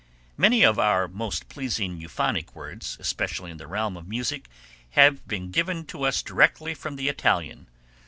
[0.35, 4.47] Many of our most pleasing euphonic words, especially in the realm of music,
[4.97, 7.67] have been given to us directly from the Italian.